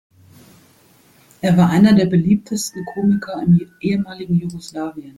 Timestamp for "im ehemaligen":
3.43-4.33